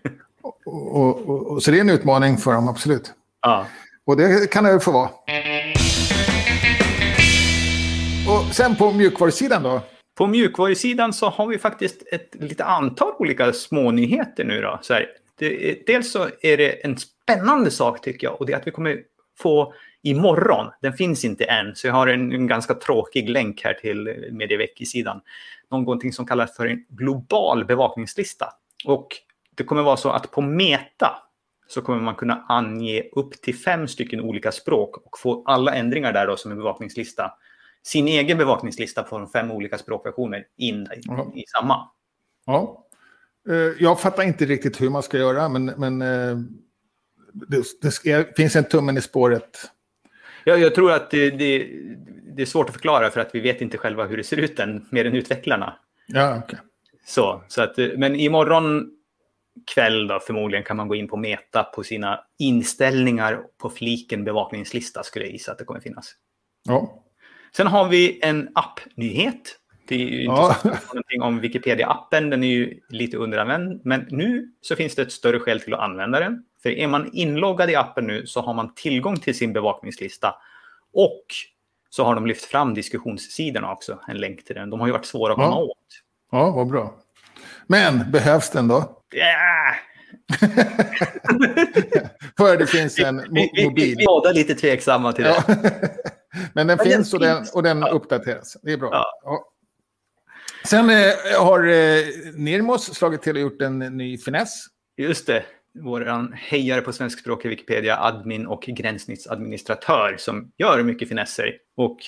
[0.43, 3.15] Och, och, och, och, så det är en utmaning för dem, absolut.
[3.43, 3.67] Ja.
[4.07, 5.11] Och det kan det få vara.
[8.29, 9.81] Och sen på mjukvarusidan då?
[10.19, 14.79] På mjukvarusidan så har vi faktiskt ett lite antal olika smånyheter nu då.
[14.83, 15.07] Så här,
[15.39, 18.71] det, dels så är det en spännande sak tycker jag och det är att vi
[18.71, 19.03] kommer
[19.39, 23.75] få imorgon, den finns inte än, så jag har en, en ganska tråkig länk här
[23.75, 25.21] till Medievecki-sidan.
[25.71, 28.53] Någonting som kallas för en global bevakningslista.
[28.85, 29.09] Och
[29.55, 31.26] det kommer vara så att på Meta
[31.69, 36.13] så kommer man kunna ange upp till fem stycken olika språk och få alla ändringar
[36.13, 37.33] där då som en bevakningslista.
[37.83, 41.33] Sin egen bevakningslista från fem olika språkversioner in i, Ja.
[41.35, 41.89] i samma.
[42.47, 42.85] Ja.
[43.49, 46.39] Eh, Jag fattar inte riktigt hur man ska göra, men, men eh,
[47.33, 47.65] det,
[48.05, 49.71] det finns en tummen i spåret.
[50.45, 51.69] Jag, jag tror att det, det,
[52.37, 54.59] det är svårt att förklara för att vi vet inte själva hur det ser ut
[54.61, 55.77] än, mer än utvecklarna.
[56.07, 56.59] Ja, okej.
[57.07, 58.91] Så, så att, eh, men imorgon
[59.75, 65.03] kväll då förmodligen kan man gå in på Meta på sina inställningar på fliken bevakningslista
[65.03, 66.13] skulle jag gissa att det kommer finnas.
[66.65, 67.03] Ja.
[67.57, 69.59] Sen har vi en appnyhet.
[69.89, 70.57] Det är ju inte Ja.
[70.93, 73.81] någonting om Wikipedia-appen, den är ju lite underanvänd.
[73.85, 76.45] Men nu så finns det ett större skäl till att använda den.
[76.63, 80.35] För är man inloggad i appen nu så har man tillgång till sin bevakningslista.
[80.93, 81.25] Och
[81.91, 84.71] så har de lyft fram diskussionssidorna också, en länk till den.
[84.71, 85.45] De har ju varit svåra att Ja.
[85.45, 85.79] komma åt.
[86.33, 86.95] ja, vad bra.
[87.67, 89.03] Men behövs den då?
[89.15, 89.75] Yeah!
[92.39, 93.95] För det finns en Vi, mo- vi, vi, mobil.
[93.97, 95.45] vi är båda lite tveksamma till det.
[96.55, 97.89] Men den Men den finns och den, och den Ja.
[97.89, 98.57] uppdateras.
[98.63, 98.91] Det är bra.
[99.25, 99.53] Ja.
[100.65, 104.65] Sen eh, har eh, Nirmos slagit till och gjort en ny finess.
[104.97, 105.45] Just det.
[105.83, 111.53] Vår hejare på svenskspråkiga Wikipedia, admin och gränssnittsadministratör som gör mycket finesser.
[111.77, 111.99] Och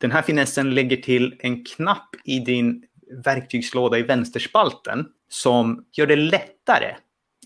[0.00, 2.82] den här finessen lägger till en knapp i din
[3.24, 6.94] verktygslåda i vänsterspalten som gör det lättare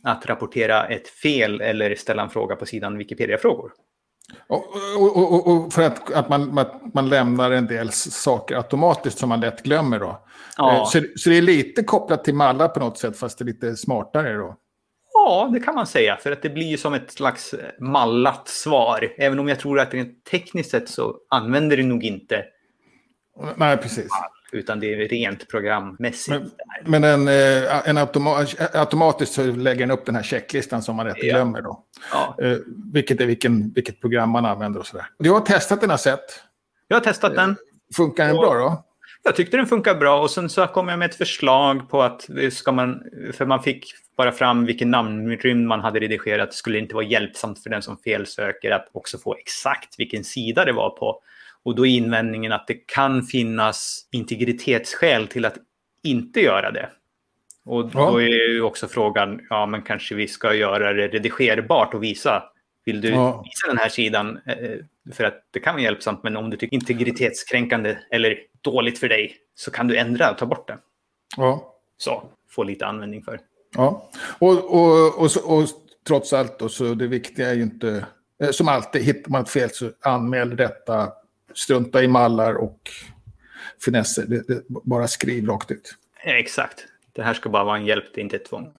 [0.03, 3.73] att rapportera ett fel eller ställa en fråga på sidan Wikipedia-frågor.
[4.47, 4.65] Och,
[4.99, 9.29] och, och, och, för att, att, man, att man lämnar en del saker automatiskt som
[9.29, 10.27] man lätt glömmer då.
[10.57, 10.77] Ja.
[10.77, 13.47] Eh, så, så det är lite kopplat till mallar på något sätt, fast det är
[13.47, 14.57] lite smartare då.
[15.15, 16.17] Ja, det kan man säga.
[16.17, 19.15] För att det blir ju som ett slags mallat svar.
[19.19, 22.45] Även om jag tror att rent tekniskt sett så använder det nog inte.
[23.57, 24.09] Nej, precis.
[24.53, 26.43] Utan det är rent programmässigt.
[26.85, 30.97] Men, men en, eh, en automa automatiskt så lägger den upp den här checklistan som
[30.97, 31.35] man rätt ja.
[31.35, 31.85] glömmer då.
[32.13, 32.37] Ja.
[32.43, 32.57] Eh,
[32.93, 35.07] vilket är vilken, vilket program man använder och sådär.
[35.19, 36.43] Du har testat den har sett.
[36.89, 37.57] Jag har testat den.
[37.97, 38.85] Funkar den bra då?
[39.23, 42.29] Jag tyckte den funkar bra och sen så kom jag med ett förslag på att
[42.53, 46.95] ska man, för man fick bara fram vilken namnrymd man hade redigerat, det skulle inte
[46.95, 51.21] vara hjälpsamt för den som felsöker att också få exakt vilken sida det var på.
[51.65, 55.57] Och då är invändningen att det kan finnas integritetsskäl till att
[56.03, 56.91] inte göra det.
[57.65, 62.03] Och då är ju också frågan, ja men kanske vi ska göra det redigerbart och
[62.03, 62.43] visa.
[62.85, 63.45] Vill du ja.
[63.45, 64.41] visa den här sidan?
[64.47, 64.79] Eh,
[65.13, 69.37] för att det kan vara hjälpsamt, men om du tycker integritetskränkande eller dåligt för dig
[69.55, 70.79] så kan du ändra och ta bort det.
[71.37, 71.75] Ja.
[71.97, 73.41] Så, få lite användning för.
[73.77, 75.69] Ja, och, och, och, och
[76.07, 78.07] trots allt då, så det viktiga är ju inte,
[78.43, 81.13] eh, som alltid, hittar man ett fel så anmäl detta,
[81.55, 82.91] strunta i mallar och
[83.85, 85.95] finesser, det, det, bara skriv rakt ut.
[86.25, 88.73] Exakt, det här ska bara vara en hjälp, det är inte ett tvång.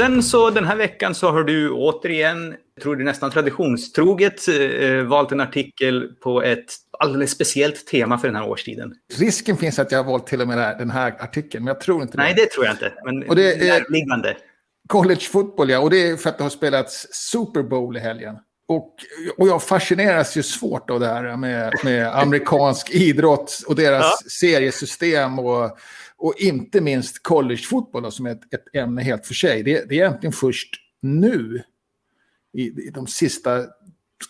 [0.00, 5.32] Sen så den här veckan så har du återigen, tror är nästan traditionstroget, eh, valt
[5.32, 6.64] en artikel på ett
[6.98, 8.94] alldeles speciellt tema för den här årstiden.
[9.18, 12.02] Risken finns att jag har valt till och med den här artikeln, men jag tror
[12.02, 12.22] inte det.
[12.22, 12.92] Nej, det tror jag inte.
[13.04, 14.36] Men och det är närliggande.
[14.88, 15.78] College football, ja.
[15.78, 18.36] Och det är för att det har spelats Super Bowl i helgen.
[18.68, 18.94] Och,
[19.36, 24.30] och jag fascineras ju svårt av det här med, med amerikansk idrott och deras ja.
[24.30, 25.78] seriesystem och
[26.20, 29.62] och inte minst collegefotboll som är ett, ett ämne helt för sig.
[29.62, 30.70] Det, det är egentligen först
[31.02, 31.62] nu,
[32.52, 33.64] i, i de sista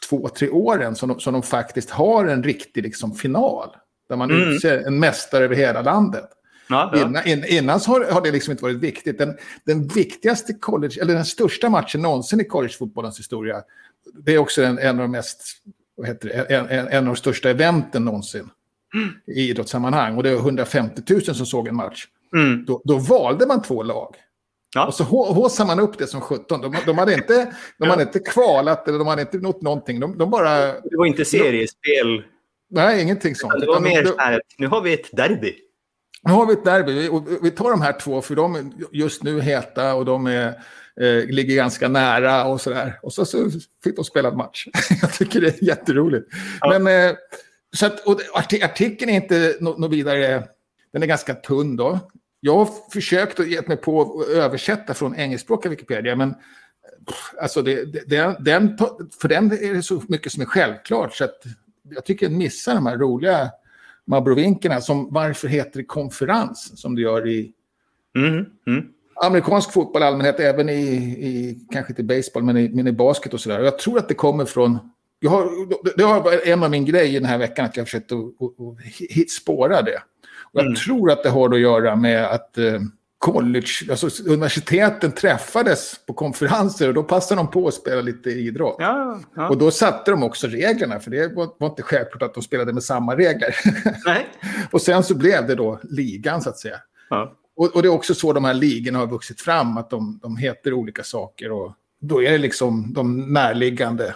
[0.09, 3.77] två, tre åren, som de, som de faktiskt har en riktig liksom, final.
[4.09, 4.49] Där man mm.
[4.49, 6.29] utser en mästare över hela landet.
[6.69, 7.07] Ja, ja.
[7.07, 9.19] Innan, in, innan har, har, det liksom inte varit viktigt.
[9.19, 13.63] Den, den viktigaste college, eller den största matchen någonsin i collegefotbollens historia,
[14.15, 15.43] det är också en, en av de mest,
[15.97, 18.51] vad heter det, en, en, en av de största eventen någonsin
[19.27, 22.07] i idrottssammanhang och det var 150 000 som såg en match.
[22.35, 22.65] Mm.
[22.65, 24.15] Då, då, valde man två lag.
[24.75, 24.87] Ja.
[24.87, 26.61] Och så håsade man upp det som 17.
[26.61, 27.91] De, de, hade, inte, de ja.
[27.91, 30.01] hade inte kvalat eller de hade inte nått någonting.
[30.01, 30.67] De, de bara...
[30.67, 32.25] Det var inte seriespel.
[32.71, 33.61] Nej, ingenting sånt.
[33.61, 35.55] Det var mer så här, nu har vi ett derby.
[36.23, 36.93] Nu har vi ett derby.
[36.93, 40.47] Vi, vi tar de här två, för de är just nu heta och de är,
[41.01, 42.99] eh, ligger ganska nära och sådär.
[43.03, 43.51] Och så, så
[43.85, 44.67] fick de spela en match.
[45.03, 46.27] Jag tycker det är jätteroligt.
[46.61, 46.79] Ja.
[46.79, 47.09] Men...
[47.11, 47.17] Eh,
[47.77, 48.21] så att, och
[48.63, 50.45] artikeln är inte något no vidare,
[50.93, 51.99] den är ganska tunn då.
[52.41, 56.35] Jag har försökt att ge mig på att översätta från engelskspråkiga Wikipedia, men
[57.41, 58.79] alltså det, det, den,
[59.21, 61.15] för den är det så mycket som är självklart.
[61.15, 61.43] Så att
[61.83, 63.51] jag tycker den missar de här roliga
[64.07, 67.53] mabrovinkerna som varför heter det konferens som det gör i
[68.17, 68.85] mm, mm.
[69.25, 70.83] amerikansk fotboll i allmänhet, även i,
[71.27, 73.61] i kanske inte baseball, men i, men i basket och sådär.
[73.61, 74.79] Jag tror att det kommer från
[75.21, 75.49] jag har,
[75.97, 79.83] det har en av min grejer den här veckan att jag har försökt att, spåra
[79.83, 80.03] det.
[80.53, 80.77] Och jag mm.
[80.77, 82.81] tror att det har att göra med att eh,
[83.19, 88.77] college, alltså universiteten träffades på konferenser och då passade de på att spela lite idrott.
[88.79, 89.49] Ja, ja.
[89.49, 92.73] Och då satte de också reglerna, för det var, var inte självklart att de spelade
[92.73, 93.55] med samma regler.
[94.71, 96.77] Och sen så blev det då ligan, så att säga.
[97.11, 97.37] Ja.
[97.57, 100.37] Och, och, det är också så de här ligorna har vuxit fram, att de, de
[100.37, 101.53] heter olika saker.
[101.53, 104.15] Och då är det liksom de närliggande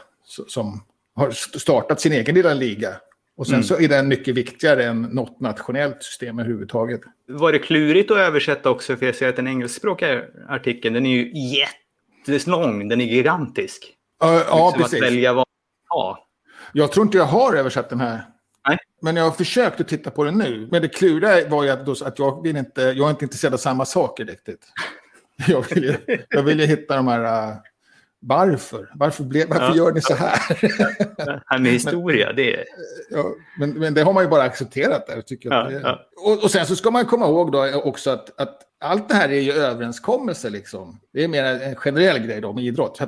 [0.48, 0.80] som
[1.14, 2.96] har startat sin egen lilla liga.
[3.36, 3.64] Och sen mm.
[3.64, 7.00] så är den mycket viktigare än något nationellt system överhuvudtaget.
[7.28, 8.96] Var det klurigt att översätta också?
[8.96, 11.32] För jag ser att den engelskspråkiga artikeln, den är ju
[12.28, 13.92] jättelång, den är gigantisk.
[14.24, 15.02] Uh, ja, liksom precis.
[15.02, 15.46] Att välja vad
[15.88, 16.28] ja.
[16.72, 18.22] Jag tror inte jag har översatt den här.
[18.68, 18.78] Nej.
[19.02, 20.68] Men jag har försökt att titta på den nu.
[20.70, 23.58] Men det kluriga var ju att, att jag, vill inte, jag är inte intresserad av
[23.58, 24.66] samma saker riktigt.
[25.48, 25.96] Jag vill ju,
[26.28, 27.56] jag vill ju hitta de här...
[28.26, 28.90] Varför?
[28.94, 29.76] Varför, ble, varför ja.
[29.76, 30.58] gör ni så här?
[31.16, 32.64] Det här med historia, det är...
[33.10, 35.20] Ja, men, men det har man ju bara accepterat där.
[35.20, 36.00] Tycker ja, det, ja.
[36.16, 39.28] och, och, sen så ska man komma ihåg då också att, att allt det här
[39.28, 40.50] är ju överenskommelser.
[40.50, 41.00] Liksom.
[41.12, 43.00] Det är mer en generell grej då med idrott.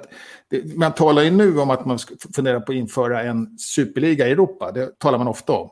[0.50, 1.98] Det, man talar ju nu om att man
[2.35, 4.72] funderar på att införa en superliga i Europa.
[4.72, 5.70] Det talar man ofta om.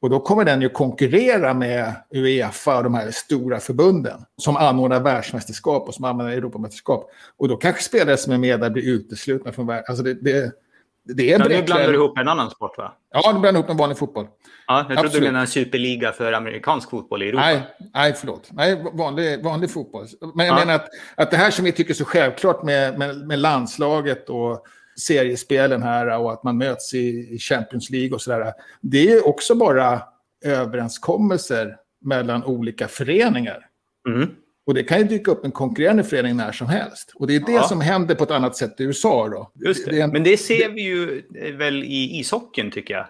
[0.00, 5.00] Och då kommer den ju konkurrera med Uefa och de här stora förbunden som anordnar
[5.00, 7.10] världsmästerskap och som anordnar Europamästerskap.
[7.36, 9.84] Och då kanske spelare som är med där blir uteslutna från världen.
[9.88, 10.52] Alltså det, det,
[11.04, 12.92] det är Ja, nu blandar du ihop en annan sport va?
[13.12, 14.26] Ja, du blandar ihop med vanlig fotboll.
[14.66, 15.22] Ja, jag trodde Absolut.
[15.22, 17.42] du menade en superliga för amerikansk fotboll i Europa.
[17.44, 17.62] Nej,
[17.94, 18.48] nej, förlåt.
[18.52, 20.06] Nej, vanlig, vanlig fotboll.
[20.34, 20.58] Men jag Ja.
[20.64, 24.28] menar att, att det här som vi tycker är så självklart med, med, med landslaget
[24.28, 24.66] och
[25.00, 28.52] seriespelen här och att man möts i, Champions League och sådär.
[28.80, 30.02] Det är också bara
[30.44, 33.66] överenskommelser mellan olika föreningar.
[34.08, 34.28] Mm.
[34.66, 37.12] Och det kan ju dyka upp en konkurrerande förening när som helst.
[37.14, 37.62] Och det är det Ja.
[37.62, 39.52] som händer på ett annat sätt i USA då.
[39.66, 39.98] Just det.
[40.00, 43.06] är en- Men det ser vi ju eh, väl i ishockeyn tycker jag.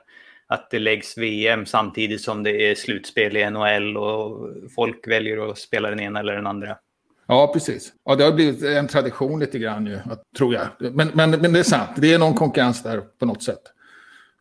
[0.48, 5.58] Att det läggs VM samtidigt som det är slutspel i NHL och folk väljer att
[5.58, 6.76] spela den ena eller den andra.
[7.26, 7.92] Ja, precis.
[8.04, 10.66] Ja, det har blivit en tradition lite grann ju, att, tror jag.
[10.92, 13.62] Men, men, men det är sant, det är någon konkurrens där på något sätt.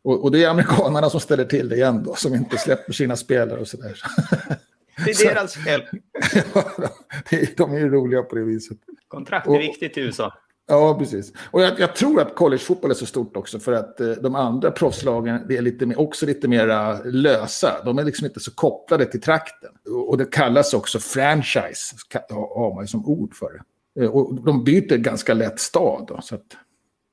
[0.03, 3.15] Och, och det är amerikanerna som ställer till det igen då, som inte släpper sina
[3.15, 3.97] spelare och sådär.
[5.05, 5.81] Det Så- är deras fel.
[7.29, 8.77] Det är- De är ju roliga på det viset.
[9.07, 10.33] Kontrakt är Och- viktigt i USA.
[10.67, 11.33] Ja, precis.
[11.51, 14.71] Och jag, jag tror att collegefotboll är så stort också för att eh, de andra
[14.71, 17.83] proffslagen är lite också lite mer lösa.
[17.85, 19.69] De är liksom inte så kopplade till trakten.
[19.89, 21.95] Och, och det kallas också franchise,
[22.29, 24.03] har man ju som ord för det.
[24.03, 26.05] Eh, och de byter ganska lätt stad.
[26.07, 26.55] Då, så att,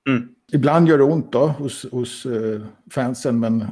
[0.09, 0.29] Mm.
[0.53, 2.61] Ibland gör det ont då hos, hos eh,
[2.91, 3.67] fansen, men,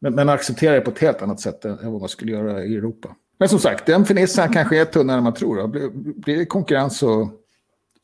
[0.00, 2.76] men, men accepterar det på ett helt annat sätt än vad man skulle göra i
[2.76, 3.16] Europa.
[3.38, 5.56] Men som sagt, den fernissen kanske är tunnare än man tror.
[5.56, 5.66] Då.
[5.66, 7.30] Blir, blir det konkurrens så,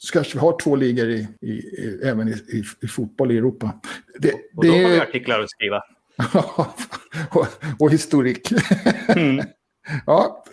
[0.05, 3.81] så kanske vi har två ligor i, i, i, även i, i, fotboll i Europa.
[4.19, 5.83] Det, Och då har vi det, artiklar att skriva.
[7.31, 7.47] och,
[7.79, 8.53] och historik.
[9.09, 9.45] Mm.
[10.07, 10.45] Ja,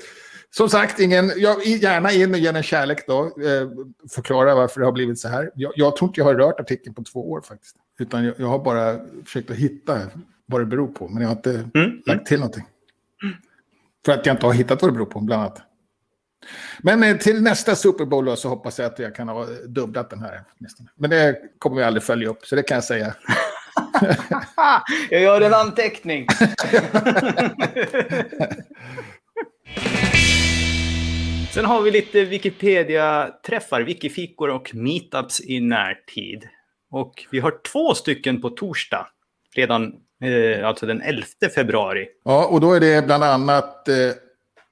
[0.49, 3.23] som sagt, ingen, jag, gärna in och ge en kärlek då.
[3.23, 3.69] Eh,
[4.09, 5.51] förklara varför det har blivit så här.
[5.55, 7.75] Jag, jag tror inte jag har rört artikeln på två år faktiskt.
[7.99, 9.99] Utan jag, jag har bara försökt att hitta
[10.45, 11.07] vad det beror på.
[11.07, 12.01] Men jag har inte Mm.
[12.05, 12.65] lagt till någonting.
[14.05, 15.62] För att jag inte har hittat vad det beror på, bland annat.
[16.82, 20.21] Men eh, till nästa Super Bowl så hoppas jag att jag kan ha dubblat den
[20.21, 20.43] här.
[20.95, 23.15] Men det kommer vi aldrig följa upp, så det kan jag säga.
[25.10, 26.28] Jag gör en anteckning.
[31.54, 36.43] Sen har vi lite Wikipedia-träffar, wikifikor och meetups i närtid.
[36.91, 39.08] Och vi har två stycken på torsdag,
[39.56, 41.25] redan eh, alltså den 11
[41.56, 42.08] februari.
[42.25, 43.95] Ja, och då är det bland annat eh,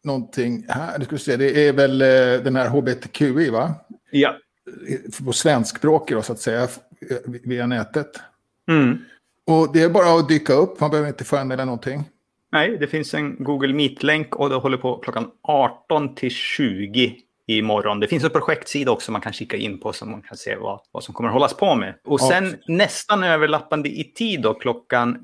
[0.07, 0.99] någonting här.
[0.99, 3.73] Nu ska vi se, det är väl eh, den här HBTQI, va?
[4.11, 4.35] Ja.
[5.25, 6.67] på svenskspråkig då, så att säga,
[7.43, 8.19] via nätet.
[8.69, 8.97] Mm.
[9.47, 12.03] Och det är bara att dyka upp, man behöver inte föranmäla någonting.
[12.51, 17.15] Nej, det finns en Google Meet-länk och det håller på klockan 18 till 20
[17.47, 17.99] imorgon.
[17.99, 20.79] Det finns en projektsida också man kan kika in på så man kan se vad,
[20.91, 21.93] vad som kommer att hållas på med.
[22.05, 22.29] Och Ja.
[22.29, 25.19] sen nästan överlappande i tid då, klockan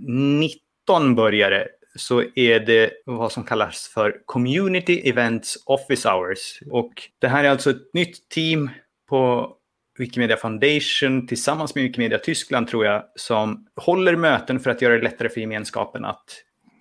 [0.88, 6.60] 19 börjar det, så är det vad som kallas för Community Events Office Hours.
[6.72, 8.70] Och det här är alltså ett nytt team
[9.10, 9.52] på
[10.00, 15.04] Wikimedia Foundation tillsammans med Wikimedia Tyskland tror jag, som håller möten för att göra det
[15.04, 16.24] lättare för gemenskapen att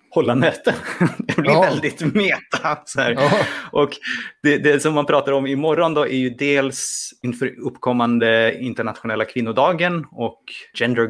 [0.09, 0.73] hålla möten.
[1.19, 1.61] Det blir Ja.
[1.61, 2.77] väldigt meta.
[2.85, 2.99] Så.
[3.01, 3.31] Ja.
[3.71, 3.89] Och
[4.43, 10.05] det, det som man pratar om imorgon då är ju dels inför uppkommande internationella kvinnodagen
[10.11, 10.43] och
[10.79, 11.07] gender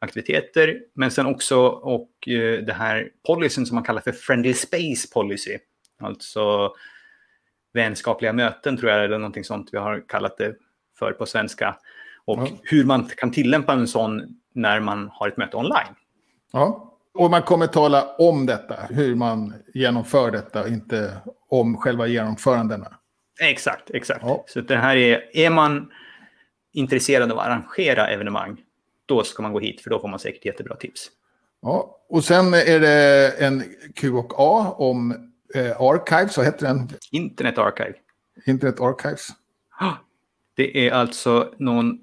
[0.00, 5.08] gap-aktiviteter, men sen också och eh, det här policyn som man kallar för friendly space
[5.14, 5.58] policy.
[6.02, 6.72] Alltså
[7.72, 10.54] vänskapliga möten tror jag, eller någonting sånt vi har kallat det
[10.98, 11.76] för på svenska.
[12.24, 12.48] Och Ja.
[12.62, 14.22] hur man kan tillämpa en sån
[14.54, 15.94] när man har ett möte online.
[16.52, 16.92] Ja.
[17.14, 21.12] Och man kommer tala om detta, hur man genomför detta, inte
[21.48, 22.96] om själva genomförandena.
[23.40, 24.20] Exakt, exakt.
[24.22, 24.44] Ja.
[24.48, 25.90] Så det här är, är man
[26.72, 28.60] intresserad av att arrangera evenemang,
[29.06, 31.10] då ska man gå hit, för då får man säkert jättebra tips.
[31.62, 32.00] Ja.
[32.08, 33.64] Och sen är det en
[33.94, 36.88] Q&A om eh, Archives, så heter den?
[37.12, 37.94] Internet Archive.
[38.46, 39.28] Internet Archives.
[40.56, 41.98] Det är alltså någon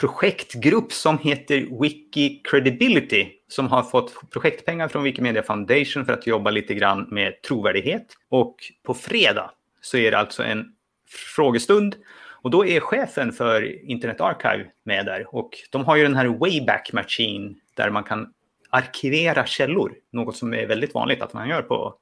[0.00, 6.50] projektgrupp som heter Wiki Credibility som har fått projektpengar från Wikimedia Foundation för att jobba
[6.50, 8.06] lite grann med trovärdighet.
[8.28, 10.64] Och på fredag så är det alltså en
[11.08, 11.96] frågestund
[12.44, 16.26] och då är chefen för Internet Archive med där och de har ju den här
[16.26, 18.32] Wayback Machine där man kan
[18.70, 21.94] arkivera källor, något som är väldigt vanligt att man gör på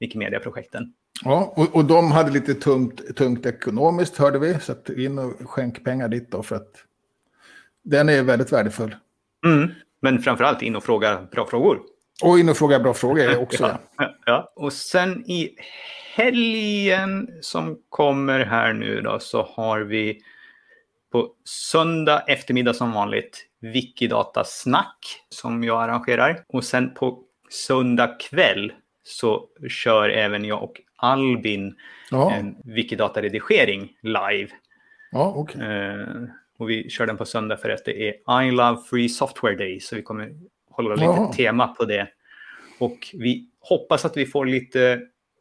[0.00, 0.92] Wikimedia-projekten.
[1.24, 4.60] Ja, och, och de hade lite tungt, tungt ekonomiskt, hörde vi.
[4.60, 6.84] Så att in och skänk pengar dit då, för att
[7.82, 8.96] den är väldigt värdefull.
[9.46, 9.70] Mm.
[10.00, 11.80] Men framförallt in och fråga bra frågor.
[12.22, 13.62] Och in och fråga bra frågor också.
[13.62, 14.52] Ja, ja, ja.
[14.56, 15.50] Och sen i
[16.14, 20.20] helgen som kommer här nu då så har vi
[21.12, 24.98] på söndag eftermiddag som vanligt Wikidata-snack
[25.28, 26.44] som jag arrangerar.
[26.48, 31.74] Och sen på söndag kväll så kör även jag och Albin
[32.10, 34.48] Ja, en Wikidata-redigering live.
[35.12, 35.60] ja okej.
[35.62, 36.06] Eh,
[36.58, 39.80] Och vi kör den på söndag för att det är I Love Free Software Day.
[39.80, 40.30] Så vi kommer
[40.70, 41.32] hålla lite Jaha.
[41.32, 42.08] tema på det.
[42.78, 45.00] Och vi hoppas att vi får lite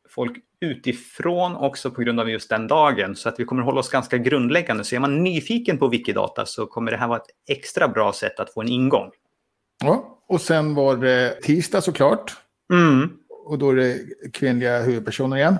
[0.09, 3.15] folk utifrån också på grund av just den dagen.
[3.15, 4.83] Så att vi kommer hålla oss ganska grundläggande.
[4.83, 8.39] Så är man nyfiken på Wikidata så kommer det här vara ett extra bra sätt
[8.39, 9.11] att få en ingång.
[9.83, 12.37] Ja, och sen var det tisdag såklart.
[12.73, 13.09] Mm.
[13.45, 13.97] Och då är det
[14.33, 15.57] kvinnliga huvudpersoner igen.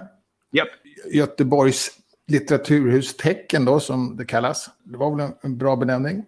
[0.52, 0.68] Japp.
[1.14, 1.92] Göteborgs
[2.28, 4.70] litteraturhustecken då, som det kallas.
[4.84, 6.26] Det var väl en, en bra benämning.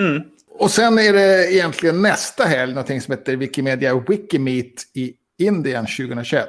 [0.00, 0.22] Mm.
[0.58, 6.48] Och sen är det egentligen nästa helg, någonting som heter Wikimedia Wikimeet i Indien 2021.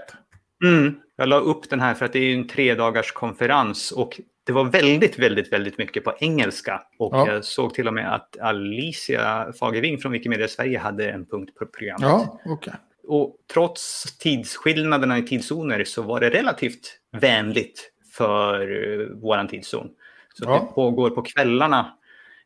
[0.66, 0.96] Mm.
[1.16, 4.54] Jag la upp den här för att det är en tre dagars konferens och det
[4.54, 6.82] var väldigt, väldigt, väldigt mycket på engelska.
[7.00, 7.28] Och Ja.
[7.28, 11.66] jag såg till och med att Alicia Fagerving från Wikimedia Sverige hade en punkt på
[11.66, 12.02] programmet.
[12.10, 12.74] Ja, okej.
[13.08, 19.90] Och trots tidsskillnaderna i tidszoner så var det relativt vänligt för uh, våran tidszon.
[20.34, 20.54] Så Ja.
[20.54, 21.94] det pågår på kvällarna,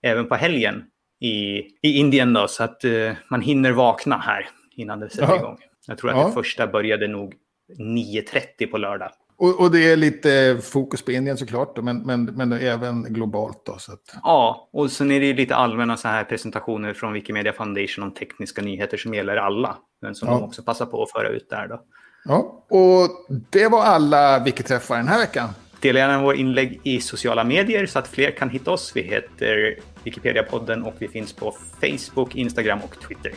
[0.01, 0.84] även på helgen
[1.20, 5.38] i, i Indien då, så att eh, man hinner vakna här innan det sätter Ja.
[5.38, 5.57] igång.
[5.88, 6.28] Jag tror att Ja.
[6.28, 7.34] det första började nog
[7.80, 9.11] 9.30 på lördag.
[9.39, 13.65] Och, och det är lite fokus på Indien såklart, då, men, men, men även globalt.
[13.65, 17.13] Då, så att, Ja, och sen är det ju lite allmänna så här presentationer från
[17.13, 19.78] Wikimedia Foundation om tekniska nyheter som gäller alla.
[20.01, 20.34] Men som Ja.
[20.34, 21.82] de också passar på att föra ut där då.
[22.26, 22.65] ja.
[22.70, 23.09] Och
[23.49, 25.49] det var alla Wikiträffar den här veckan.
[25.80, 28.91] Dela gärna våra inlägg i sociala medier så att fler kan hitta oss.
[28.95, 29.76] Vi heter
[30.08, 33.32] Wikipedia-podden och vi finns på Facebook, Instagram och Twitter.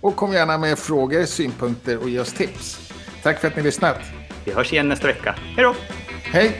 [0.00, 2.92] Och kom gärna med frågor, synpunkter och ge oss tips.
[3.22, 3.98] Tack för att ni lyssnat.
[4.44, 5.34] Vi hörs igen nästa vecka.
[5.56, 5.74] Hej då!
[6.22, 6.52] Hej!